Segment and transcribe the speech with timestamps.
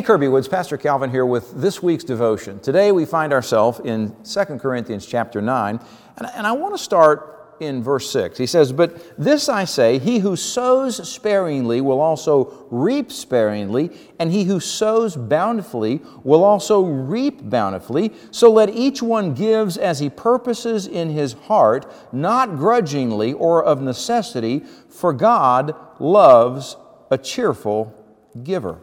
[0.00, 2.58] Hey, Kirby Woods, Pastor Calvin here with this week's devotion.
[2.60, 5.78] Today we find ourselves in 2 Corinthians chapter 9,
[6.16, 8.38] and, I want to start in verse 6.
[8.38, 14.32] He says, But this I say, he who sows sparingly will also reap sparingly, and
[14.32, 18.14] he who sows bountifully will also reap bountifully.
[18.30, 23.82] So let each one gives as he purposes in his heart, not grudgingly or of
[23.82, 26.78] necessity, for God loves
[27.10, 27.94] a cheerful
[28.42, 28.80] giver.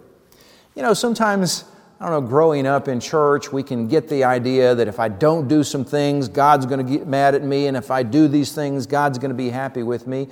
[0.77, 1.63] You know, sometimes,
[1.99, 5.09] I don't know, growing up in church, we can get the idea that if I
[5.09, 8.27] don't do some things, God's going to get mad at me, and if I do
[8.27, 10.27] these things, God's going to be happy with me.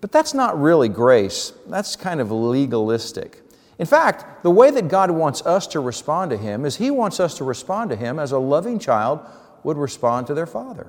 [0.00, 1.52] But that's not really grace.
[1.66, 3.42] That's kind of legalistic.
[3.78, 7.20] In fact, the way that God wants us to respond to Him is He wants
[7.20, 9.20] us to respond to Him as a loving child
[9.62, 10.86] would respond to their father.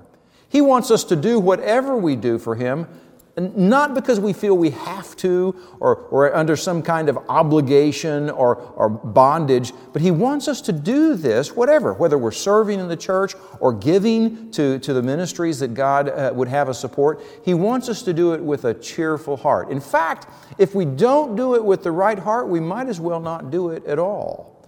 [0.47, 2.87] He wants us to do whatever we do for Him
[3.35, 8.89] not because we feel we have to or, under some kind of obligation or, or
[8.89, 13.33] bondage, but He wants us to do this, whatever, whether we're serving in the church
[13.59, 17.21] or giving to, to the ministries that God uh, would have us support.
[17.43, 19.71] He wants us to do it with a cheerful heart.
[19.71, 20.27] In fact,
[20.59, 23.69] if we don't do it with the right heart, we might as well not do
[23.69, 24.67] it at all.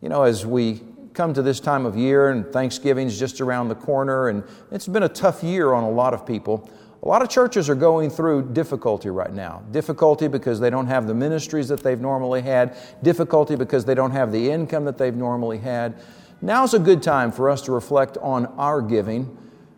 [0.00, 0.80] You know, as we
[1.12, 5.02] come to this time of year and Thanksgiving's just around the corner, and it's been
[5.04, 6.68] a tough year on a lot of people.
[7.04, 9.62] A lot of churches are going through difficulty right now.
[9.72, 14.12] Difficulty because they don't have the ministries that they've normally had, difficulty because they don't
[14.12, 15.96] have the income that they've normally had.
[16.40, 19.36] Now's a good time for us to reflect on our giving,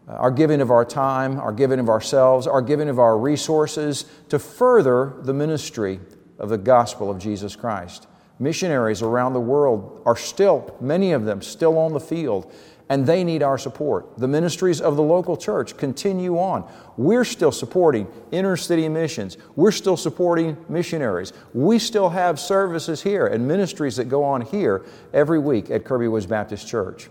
[0.09, 4.05] uh, our giving of our time, our giving of ourselves, our giving of our resources
[4.29, 5.99] to further the ministry
[6.39, 8.07] of the gospel of Jesus Christ.
[8.39, 12.53] Missionaries around the world are still, many of them, still on the field
[12.89, 14.17] and they need our support.
[14.19, 16.71] The ministries of the local church continue on.
[16.97, 19.37] We're still supporting inner city missions.
[19.57, 21.33] We're still supporting missionaries.
[21.53, 26.09] We still have services here and ministries that go on here every week at Kirby
[26.09, 27.09] Woods Baptist Church.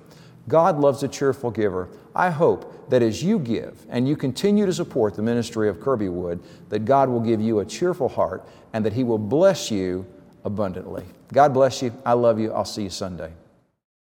[0.48, 1.90] God loves a cheerful giver.
[2.14, 6.10] I hope that as you give and you continue to support the ministry of Kirby
[6.10, 10.06] Wood, that God will give you a cheerful heart and that He will bless you
[10.46, 11.04] abundantly.
[11.34, 11.92] God bless you.
[12.06, 12.54] I love you.
[12.54, 13.34] I'll see you Sunday.